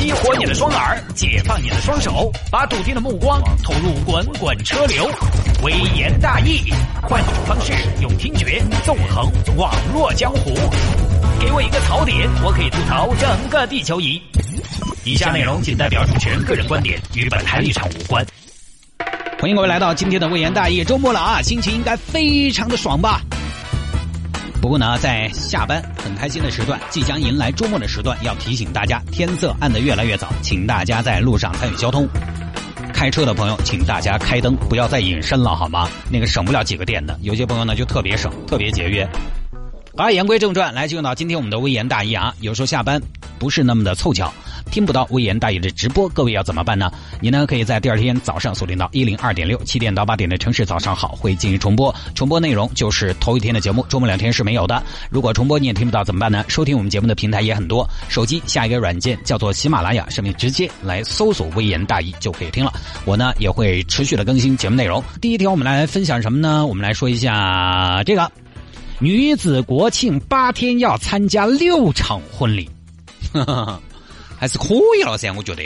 [0.00, 5.06] 激活你的双耳，解放你的双手，把笃定的目光投入滚滚车流。
[5.62, 10.54] 微言大义，换种方式，用听觉纵横网络江湖。
[11.38, 14.18] 给我一个槽点，我可以吐槽整个地球仪。
[15.04, 18.26] 以下内容仅代表主持人个人观点，与本台立场无关。
[19.38, 23.20] 欢迎各位来到今天的微言大义，周末了啊，心情应该非常的爽吧？
[24.60, 32.06] 不过呢，在下班很开心的时段，即将迎来周末的时段，要提醒大家，天色暗得越来越早，请大家在路上参与交通。
[32.92, 35.88] 开车的朋友，请大家开灯，不要再隐身了，好吗？
[36.10, 37.18] 那个省不了几个电的。
[37.22, 39.08] 有些朋友呢，就特别省，特别节约。
[39.96, 42.34] 好，言归正传，来进入到今天我们的微言大义啊。
[42.40, 43.00] 有时候下班
[43.40, 44.32] 不是那么的凑巧。
[44.70, 46.92] 听不到微言大义的直播，各位要怎么办呢？
[47.20, 54.80] 你呢可以在第二天早上锁定到一零二点六七点到八点的城市早上好会进行重播，重播内容就是头一天的节目，周末两天是没有的。
[55.08, 56.44] 如果重播你也听不到怎么办呢？
[56.46, 62.72] 收听我们节目的平台也很多，手机下一个软件叫做喜马拉雅，上面直接来搜索微言大义就可以听了。
[63.06, 65.02] 我呢也会持续的更新节目内容。
[65.20, 66.66] 第一天我们来分享什么呢？
[66.66, 68.30] 我们来说一下这个
[69.00, 72.68] 女子国庆八天要参加六场婚礼。
[74.38, 75.62] 还是可以了噻，我觉得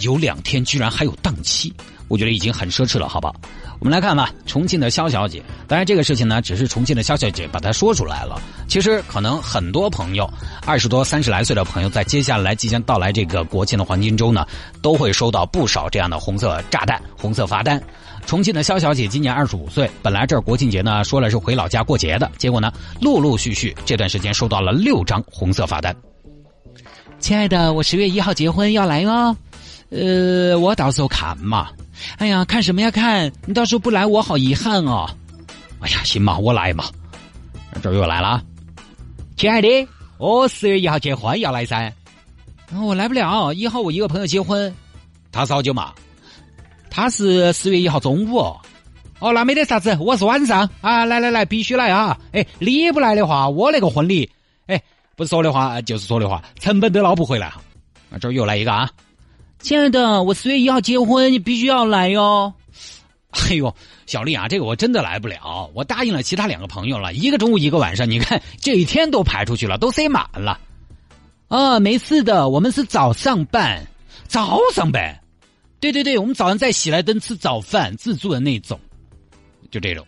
[0.00, 1.72] 有两天居然还有档期，
[2.08, 3.32] 我觉得已经很奢侈了，好吧？
[3.80, 8.42] 我们来看吧，重庆的肖小姐，当然这个事情呢，只是重庆的肖小姐把它说出来了。
[8.66, 10.28] 其实可能很多朋友，
[10.66, 14.44] 二十多、三十来岁的朋友，在接下来即将到来这个国庆的黄金周呢，
[14.82, 17.80] 都会收到不少这样的红色炸弹、红色罚单。
[18.26, 25.94] 重庆的肖小姐今年二十五岁，本来这儿国庆节呢，说了是回老家过节的，结果呢，陆陆续续这段时间收到了六张红色罚单。
[27.20, 29.36] 亲爱的，我十月一号结婚要来哦，
[29.90, 31.68] 呃，我到时候看嘛。
[32.16, 33.30] 哎呀，看什么呀看？
[33.44, 35.08] 你到时候不来，我好遗憾哦。
[35.80, 36.84] 哎呀，行嘛，我来嘛。
[37.82, 38.42] 这又来了，
[39.36, 39.68] 亲爱的，
[40.16, 41.92] 我十月一号结婚要来噻。
[42.80, 44.72] 我来不了，一号我一个朋友结婚。
[45.32, 45.92] 他是好久嘛？
[46.88, 48.38] 他是十月一号中午。
[49.18, 51.04] 哦，那没得啥子，我是晚上啊。
[51.04, 52.16] 来来来，必须来啊！
[52.32, 54.30] 哎，你不来的话，我那个婚礼，
[54.66, 54.80] 哎。
[55.18, 57.60] 不是说的话就是说的话，成本都捞不回来哈。
[58.08, 58.88] 啊，这儿又来一个啊，
[59.58, 62.54] 亲爱的，我十月一号结婚，你必须要来哟。
[63.30, 63.74] 哎呦，
[64.06, 70.60] 小丽啊，这个我真的来不了，我答应了其他两个朋友了，一个中午一个晚上，你看这一天都排出去了，都塞满了。
[71.48, 73.84] 啊，没事的，我们是早上办，
[74.28, 75.18] 早上办。
[75.80, 78.78] 对对对，我们早上在喜来登吃早饭，自助的那种，
[79.68, 80.06] 就这种。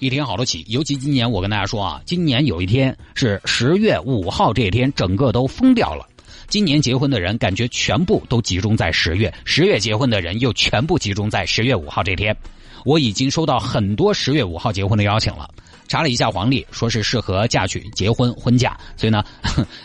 [0.00, 6.08] 一天好多起，尤其今年我跟大家说啊，今年有一天是十月五号这天，整个都疯掉了。
[6.48, 12.36] 今年结婚的人感觉全部都集中在十月，十月结婚的人又全部集中在十月五号这天。
[12.84, 15.48] 我已经收到很多十月五号结婚的邀请了，
[15.88, 19.24] 查了一下黄历，说是适合嫁娶、结婚、婚嫁，所以呢，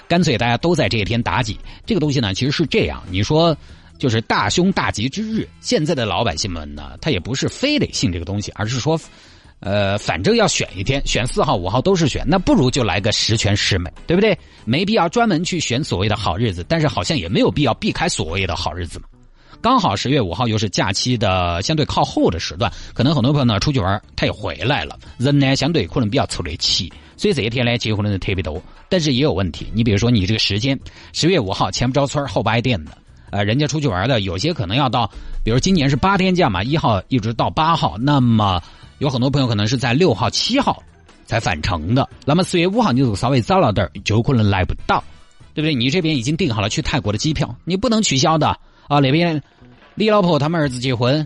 [0.10, 1.58] 干脆大家都在这一天妲己。
[1.86, 3.56] 这个东西呢，其实是这样，你说
[3.98, 9.00] 就是大凶大吉之日，现在的老百姓们呢，他也不是非得信这个东西，而是说。
[9.60, 14.38] 呃，反正要选一天，选四号、五号都是选，那不如就来个十全十美，对不对？
[14.66, 19.06] 没必要专门去选所谓的好日子，但是好像也没有必要避开所谓的好日子嘛。
[19.60, 28.62] 刚好十月五号又是假期的相对靠后的时段，可能很多朋友呢出去玩，他也回来了，人呢相对可能比较凑得齐，所以这一天呢结婚的人特别多。
[28.88, 30.80] 但是也有问题，你比如说你这个时间，
[31.14, 32.92] 十月五号前不着村后不挨店的，
[33.32, 35.12] 呃，人家出去玩的有些可能要到，
[35.44, 38.62] 比如今年是八天假嘛，一号一直到八号，那么。
[39.00, 40.82] 有很多朋友可能是在六号、七号
[41.26, 45.04] 才返程的，那么四月五号你就稍微早了点就可能来不到，
[45.54, 45.76] 对不对？
[45.76, 48.48] 你这边已经订好了去泰国的机票，你不能取消的
[48.88, 49.00] 啊！
[49.00, 49.42] 那边
[49.96, 51.26] 李老婆他们儿子结婚，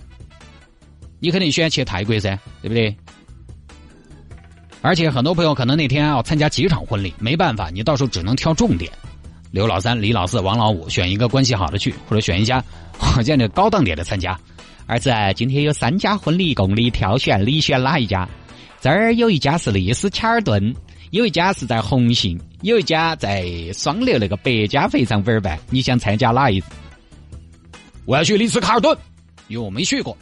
[1.20, 2.96] 你肯定选去泰国噻，对不对？
[4.82, 8.92] 而且很多朋友可能那天要参加几场婚礼，没办法，你到时候只能挑重点，
[9.52, 12.64] 刘老三、李老四、王老五，选一个关系好的去，或者选一家
[13.24, 14.38] 这样的高档点的参加。
[14.88, 18.28] 儿子，今天有三家婚礼供你挑选，你选哪一家？
[18.81, 20.74] 这儿有一家是丽思卡尔顿，
[21.12, 25.58] 有一家是在红杏，有一家在双流那个百家非常玩办。
[25.70, 26.61] 你想参加哪一？
[28.06, 28.97] 我要去丽思卡尔顿，
[29.47, 30.17] 因为我没去过，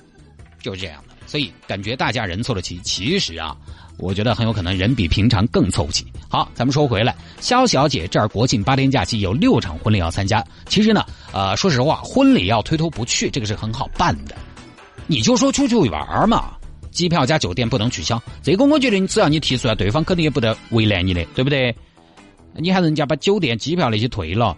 [0.62, 1.16] 就是这样的。
[1.26, 3.56] 所以感觉大家人凑得齐，其实啊，
[3.98, 6.06] 我觉得很有可能人比平常更凑不齐。
[6.28, 10.44] 好，咱们说回来，肖小姐这儿国庆八天假期有六场婚礼要参加。
[10.68, 14.36] 其实呢，呃，说实话，婚礼要推脱不去，这个是很好办的。
[15.10, 16.52] 你就说出去玩嘛，
[16.92, 18.22] 机票加酒店不能取消。
[18.44, 21.76] 这个我觉得你，只要你提出来，对方肯定也不得为难你的，对不对？
[22.54, 24.56] 你喊人家把酒店、机票那些退了，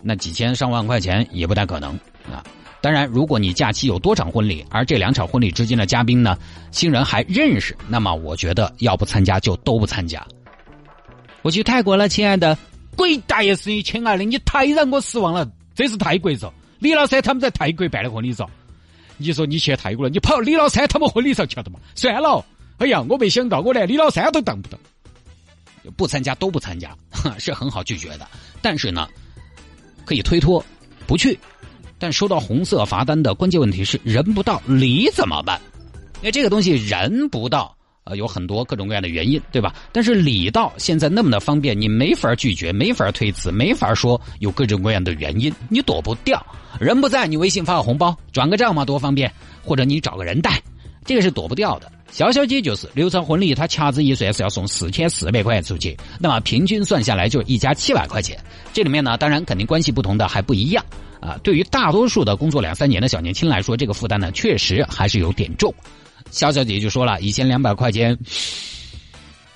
[0.00, 1.90] 那几千上万块钱也不太可能
[2.30, 2.44] 啊。
[2.80, 6.38] 当然，如果你假期有多场婚礼，而这两场婚礼之间的嘉宾呢，
[6.70, 10.24] 新人还认识，那么我觉得要不参加就都不参加。
[11.42, 12.56] 我去泰国了，亲爱的，
[12.96, 15.44] 鬼大爷是你亲爱的，你太让我失望了，
[15.74, 16.48] 这是泰国嗦，
[16.78, 18.46] 李老师他们在泰国办的婚礼嗦。
[19.16, 21.78] 你说你去泰国了，你跑李老三他们婚礼上去了嘛？
[21.94, 22.44] 算了，
[22.78, 24.78] 哎呀，我没想到，我连李老三都当不到，
[25.96, 26.96] 不参加都不参加，
[27.38, 28.26] 是很好拒绝的。
[28.60, 29.08] 但是呢，
[30.04, 30.64] 可以推脱
[31.06, 31.38] 不去。
[31.98, 35.60] 但收到红色罚单的关键问题是人不到，礼怎么办？
[36.16, 37.76] 因为这个东西人不到。
[38.04, 39.74] 呃，有很多各种各样的原因，对吧？
[39.92, 46.44] 但是礼到现在那么的方便，你没法拒绝，没法推辞，没法说有各种各样的原因，你躲不掉。
[46.80, 49.32] 人不在，你微信发个红包，转个账嘛，多方便。
[49.64, 50.60] 或者你找个人带，
[51.04, 51.92] 这个是躲不掉的。
[52.10, 58.36] 小小姐就是流程婚礼，他掐指一算是要送四千四百块钱出去，那么平均算下来就是一家七百块钱。
[58.72, 60.84] 这里面呢，当然肯定关系不同的还不一样
[61.20, 61.38] 啊。
[61.44, 65.72] 对于大多数的工作两三年的小年轻来说，这个负担呢，确实还是有点重。
[66.32, 68.18] 肖小姐就说了，一千两百块钱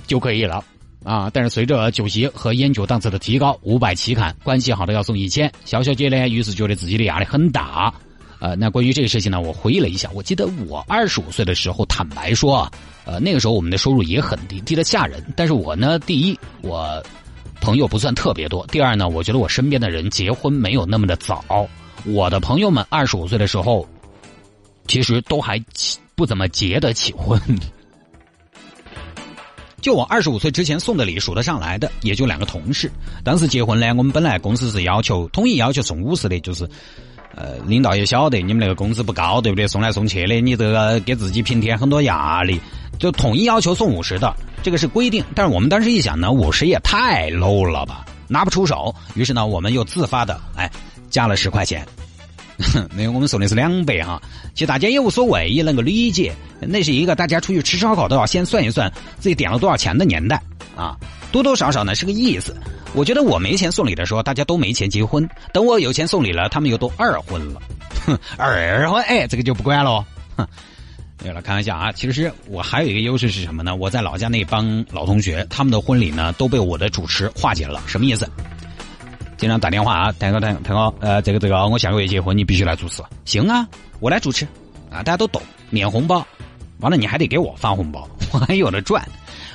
[0.07, 0.63] 就可以了
[1.03, 1.31] 啊！
[1.33, 5.51] 但是随着酒席和烟酒档次的提高，五百起砍，关系好的要送一千。
[5.65, 7.93] 肖小姐呢，于是觉得自己的压力很大。
[8.39, 12.71] 呃，那关于这个事情呢，我回忆了一下，我记得我二十五岁的时候，坦白说，
[13.07, 15.25] 呃，那个时候我们的收入也很低，低的吓人。
[15.35, 17.03] 但是我呢，第一，我
[17.63, 21.43] 朋友不算特别多；第二呢，我觉得我身边的人结婚没有那么的早。
[22.05, 23.89] 我的朋友们二十五岁的时候，
[24.87, 25.63] 其实都还。
[26.19, 27.39] 不怎么结得起婚，
[29.83, 32.91] 就我二十五岁之前送的礼数得上来的，也就两个同事。
[33.23, 36.67] 当时结婚呢，我们本来公司是要求统一要求送五十的，就是，
[37.35, 39.69] 呃，领导也晓得你们那个工资不高，对不对？
[39.69, 42.59] 送来送去的，你这个给自己平添很多压力，
[42.99, 45.23] 就统一要求送五十的，这个是规定。
[45.35, 48.95] 但是我们当时一想呢，五十也太 low 了吧，拿不出手。
[49.15, 50.73] 于是呢，我们又自发的，哎，
[51.11, 51.87] 加了十块钱。
[52.97, 54.21] 没有，我们送的是两百哈，
[54.55, 56.33] 其实大家也无所谓，也能够理解。
[56.61, 60.41] 那是一个大家出去吃烧烤都要先算一算自己点了多少钱的年代
[60.75, 60.97] 啊，
[61.31, 62.57] 多多少少呢是个意思。
[62.95, 65.23] 我觉得我没钱送礼的时候，大家都没钱结婚；
[65.53, 67.61] 等我有钱送礼了，他们又都二婚了。
[68.07, 70.03] 哼， 二婚哎，这个就不管了。
[70.37, 70.47] 哼，
[71.23, 71.93] 没有了，开玩笑啊。
[71.93, 73.77] 其实我还有一个优势是什么呢？
[73.77, 77.83] 我在老家那帮老同学，他们的婚礼呢都被我的主持化解了。
[77.87, 78.27] 什么意思？
[79.37, 83.03] 经常打电话啊，谈哥谈谈哥，呃，这个这个，我下个月结婚，你必须来主持。
[83.25, 83.69] 行啊，
[84.01, 84.47] 我来主持。
[84.91, 86.27] 啊，大家都懂，免红包，
[86.79, 89.07] 完了你还得给我发红包， 我还有的赚。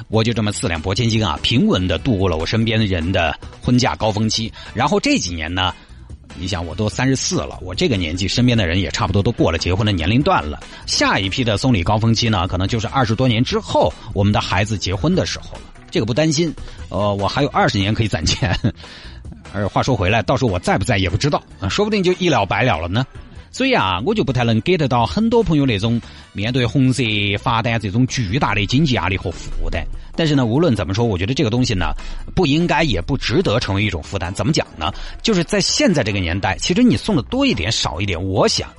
[0.09, 4.51] 我就这么四两拨千斤啊，平稳的度过了我身边的人的婚嫁高峰期。
[4.73, 5.73] 然后这几年呢，
[6.35, 10.59] 你想我都三十四了，我这个年纪身边的人也差不多都过了结婚的年龄段了。
[10.85, 15.61] 下一批的送礼高峰期呢，可能就是二十多年之后我们的孩子结婚的时候了。
[15.89, 16.53] 这个不担心，
[16.89, 18.57] 呃，我还有二十年可以攒钱。
[19.53, 23.05] 而话说回来，到时候我在不在也不知道，说不定就一了百了了呢。
[23.53, 26.01] 所以啊，我就不太能给得到很多朋友那种
[26.31, 27.03] 面对红色
[27.37, 29.85] 罚单这种巨大的经济压力和负担。
[30.15, 31.91] 但是呢，无论怎么说，我觉得这个东西呢，
[32.33, 34.33] 不应该也不值得成为一种负担。
[34.33, 34.89] 怎么讲呢？
[35.21, 38.69] 就是在现在这个年代，其实你送的多一点少一点，我想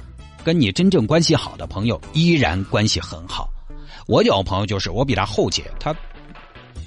[0.42, 3.50] 跟你真正关系好的朋友依然关系很好。
[4.06, 5.94] 我有朋友就是我比他后结，他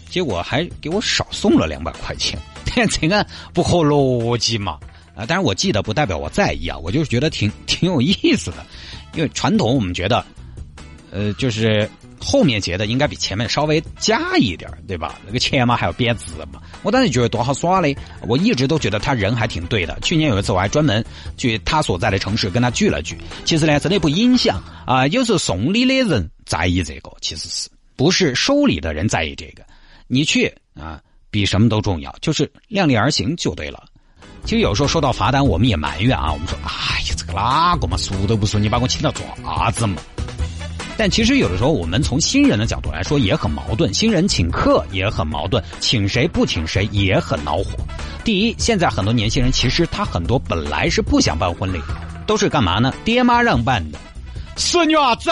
[0.09, 2.39] 结果还给我少送了两百块钱。
[2.89, 4.79] 这个不合逻辑嘛？
[5.15, 8.65] 啊，但是我记得不代表我在意啊，我就是觉得挺 挺有意思的，
[9.13, 10.25] 因为传统我们觉得，
[11.09, 11.89] 呃，就是
[12.19, 15.17] 后面结的应该比前面稍微加一点对吧？
[15.25, 16.61] 那个钱嘛还要贬值嘛。
[16.83, 17.95] 我当时觉得多好耍嘞，
[18.27, 19.97] 我一直都觉得他人还挺对的。
[20.01, 21.03] 去年有一次我还专门
[21.37, 23.17] 去他所在的城市跟他聚了聚。
[23.45, 25.07] 其实呢，真的不影响啊。
[25.07, 29.63] 有时候送礼的人在意这个，其实是不是收礼的人在意这个？
[30.07, 31.01] 你去啊。
[31.35, 33.83] 比什么都重要，就是量力而行就对了。
[34.45, 39.97] 其实有时候收到罚单，我们也埋怨啊，我们说：“哎呀，这个哪个嘛，说都不说，你把我请到做啥子嘛？”
[40.97, 47.71] 但其实有的时候，我们从新人的角度来说也很矛盾，新人请客也很矛盾，请谁不请谁也很恼火。
[48.23, 51.81] 第一，现在很多年轻人其实他很多本来是不想办婚礼，
[52.25, 52.93] 都是干嘛呢？
[53.03, 53.99] 爹妈让办的。
[54.55, 55.29] 孙女儿子，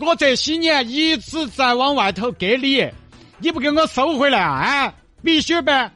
[0.00, 2.84] 我这些年一直在往外头给礼。
[3.40, 4.92] 你不给我收回来啊？
[5.22, 5.92] 必须办，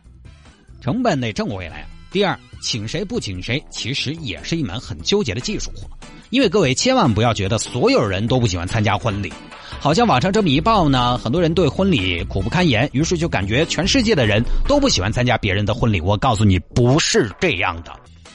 [0.81, 1.85] 成本得挣回来。
[2.13, 5.89] 第二，请谁不请谁，其实也是一门很纠结的技术活。
[6.31, 9.33] 因为各位千万不要觉得所有人都不喜欢参加婚礼，
[9.81, 16.01] 好像网上这么一报呢，很多人对婚礼苦不堪言，于是就感觉全世界的人都不喜欢参加别人的婚礼。
[16.01, 17.93] 我告诉你，不是这样的。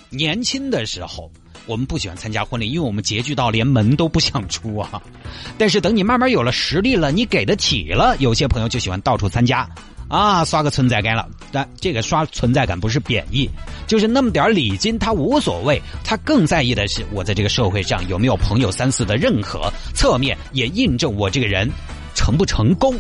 [0.10, 1.32] 年轻的时候。
[1.68, 5.02] 我们不喜欢参加婚礼，因为我们拮据到连门都不想出啊。
[5.60, 9.70] 但是等你慢慢有了实力了，你给得起了，有些朋友就喜欢到处参加，
[10.08, 11.28] 啊，刷个存在感了。
[11.52, 13.50] 但这个刷存在感不是贬义，
[13.86, 21.70] 就是那么点礼金他无所谓，他更在意的是我在这个社会上有没有朋友三四的认可，侧面也印证我这个人
[22.16, 22.96] 成不成功，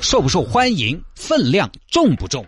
[0.00, 2.44] 受不受欢迎，分量重不重。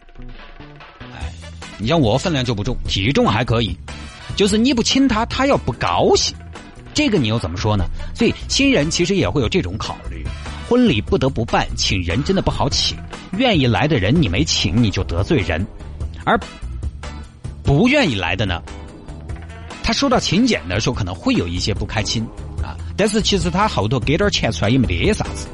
[1.00, 1.32] 哎
[1.76, 3.76] 你像我分量就不重，体重还可以，
[4.36, 6.34] 就是你不请他，他要不高兴，
[6.92, 7.84] 这个你又怎么说呢？
[8.14, 10.24] 所以新人其实也会有这种考虑，
[10.68, 12.96] 婚礼不得不办，请人真的不好请，
[13.38, 15.66] 愿意来的人你没请，你就得罪人，
[16.24, 16.38] 而
[17.62, 18.62] 不愿意来的呢，
[19.82, 22.26] 他收到请柬的时候可能会有一些不开心
[22.62, 25.46] 啊，但是其实他后头给点钱出来也没得啥子，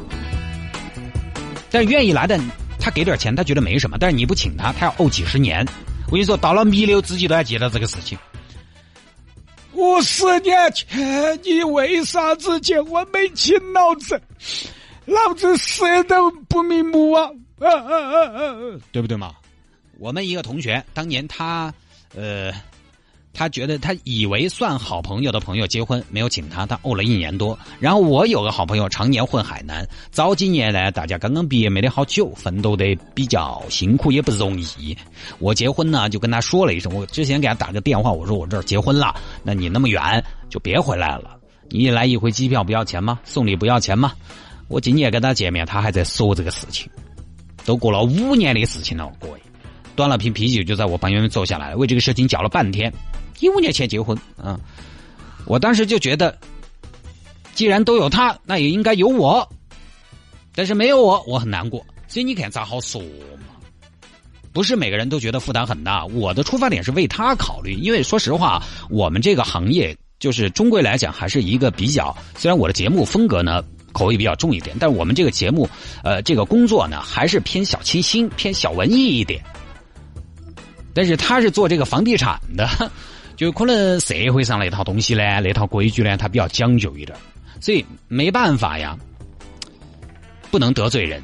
[1.70, 2.38] 但愿意来的。
[2.82, 5.62] 他给点钱，他觉得没什么，但是你不请他，他要怄几十年。
[6.06, 8.16] 我跟你说，到了弥留之际都要记得这个事情。
[9.80, 14.20] 五十年前你为啥子结婚没请老子？
[15.06, 17.30] 老子死都不瞑目啊！
[17.60, 18.54] 啊啊啊啊！
[18.92, 19.34] 对不对嘛？
[19.98, 21.72] 我们一个同学当年他
[22.14, 22.52] 呃。
[23.40, 27.58] 他觉得他以为算好朋友的朋友结婚没有请他，他怄了一年多。
[27.78, 34.94] 然后我有个好朋友常年混海南，早几年呢，大家刚刚毕业没得好久，奋斗的比较辛苦，也不容易。
[35.38, 41.38] 我结婚呢，就跟他说了一声，我之前给他打个电话，我说我这儿结婚了，那你那么远就别回来了。
[41.70, 43.20] 你一来一回机票不要钱吗？
[43.24, 44.12] 送礼不要钱吗？
[44.68, 46.90] 我今年跟他见面，他还在说这个事情，
[47.64, 49.40] 都过了五年的事情了，各位。
[49.96, 52.92] 端了瓶啤酒就在我旁边坐下来，为这个事情搅了半天。
[53.40, 54.58] 一五年前结婚啊，
[55.46, 56.36] 我当时就觉得，
[57.54, 59.48] 既然都有他，那也应该有我。
[60.54, 61.84] 但是没有我，我很难过。
[62.08, 63.54] 所以你看咋好说嘛？
[64.52, 66.04] 不是每个人都觉得负担很大。
[66.06, 72.14] 我的出发点是为他考虑，因为说实话，我们这个行业就是终归来讲还是一个比较。
[72.36, 75.68] 虽然我的节目风格呢口味比较重一点，但我们这个节目
[76.02, 79.40] 呃这个工作呢还是偏小清新、偏小文艺一点。
[81.00, 82.68] 但是他是做这个房地产的。
[83.34, 87.16] 就可能社会上那套东西呢，那套规矩呢，他比较讲究一点，
[87.58, 88.94] 所以没办法呀，
[90.50, 91.22] 不能得罪人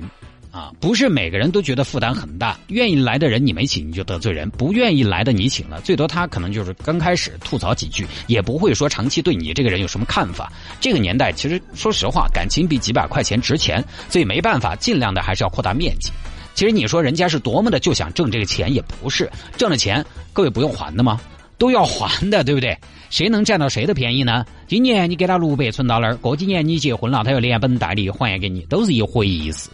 [0.50, 0.72] 啊！
[0.80, 10.50] 不是每个人都觉得负担很大，愿意来的人你没请你就得罪人，不愿意来的你请了，最多他可能就是刚开始吐槽几句，也不会说长期对你这个人有什么看法。
[10.80, 16.10] 这个年代其实说实话，感情比几百块钱值钱，所以没办法，尽量的还是要扩大面积。
[16.56, 21.20] 其实你说人家是多么的就想挣这个钱，也不是挣了钱各位不用还的吗？
[21.58, 22.76] 都要还的，对不对？
[23.10, 24.44] 谁能占到谁的便宜呢？
[24.66, 29.70] 今年你给他六百存到那儿，过几年你结婚了，他又连本带利还给你，都是一回意思。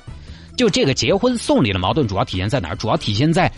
[0.56, 2.76] 就这个结婚送礼的矛盾，主要体现在哪儿？
[2.76, 3.50] 主要体现在，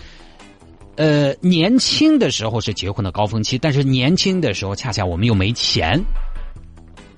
[0.96, 5.98] 呃，年轻的时候是结婚的高峰期，但是年轻的时候恰恰我们又没钱，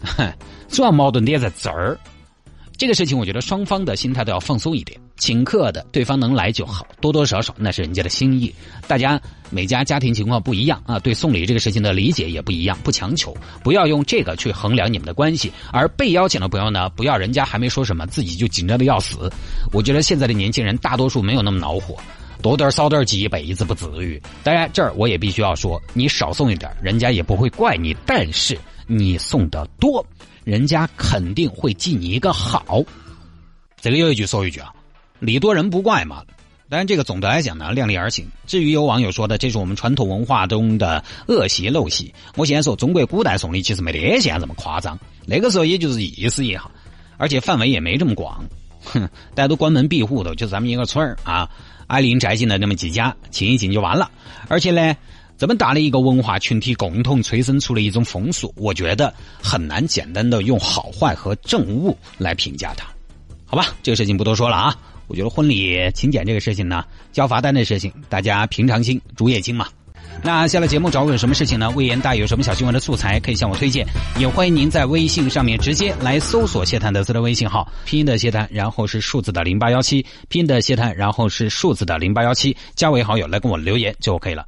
[0.02, 0.32] 哼
[0.68, 1.98] 主要矛盾点在这儿。
[2.78, 5.00] 这个事情，我觉得双方的心态都要放松一点。
[5.16, 8.54] 请客的对方能来就好，多多少少那是人家的心意。
[8.86, 9.18] 大家
[9.48, 15.50] 每家家庭情况不一样啊，对送礼这个事情的理解也不一样，不强求，不要用这个去衡量你们的关系。
[15.72, 19.32] 而被邀请的朋友呢，不要人家还没说什么，自己就紧张的要死。
[19.72, 21.96] 我觉得现在的年轻人大多数没有那么恼火，
[22.42, 24.20] 多点少点记一辈子不至于。
[24.44, 27.96] 当然这儿我也必须要说，你少送一点，人家也不会怪你。
[28.04, 30.04] 但是你送的多。
[30.46, 32.80] 人家肯定会记你一个好，
[33.80, 34.72] 这个有一句说一句啊，
[35.18, 36.22] 礼多人不怪嘛。
[36.68, 38.24] 当然，这个总的来讲呢，量力而行。
[38.46, 42.14] 至于有网友说的，这是我们传统文化中的恶习陋习。
[42.36, 46.70] 我现在说，中国古代送礼其实没得现在这么夸张，那个时候也就是意思一下，
[47.16, 48.44] 而且范围也没这么广。
[48.84, 49.00] 哼，
[49.34, 51.50] 大家都关门闭户的，就咱们一个村儿啊，
[51.88, 54.08] 挨邻宅近的那么几家，请一请就完了。
[54.46, 54.96] 而且呢。
[55.38, 59.12] 这么大的一个文化群体共同催生出了一种风俗，我觉得
[59.42, 62.86] 很难简单的用好坏和正误来评价它，
[63.44, 63.66] 好吧？
[63.82, 64.74] 这个事情不多说了啊。
[65.08, 69.68] 我觉得婚礼请柬这个事情呢，交罚单的事情，大家平常心，竹叶青嘛。
[70.22, 71.68] 那下了节目找我有什么事情呢？
[71.70, 73.86] 魏延大有什么小新闻的素材可以向我推荐，
[74.18, 84.46] 也欢迎您在微信上面直接来搜索谢探德斯的微信号，拼音的谢探，然后是数字的零八幺七，拼音的谢探，然后是数字的零八幺七，加为好友来跟我留言就 OK 了。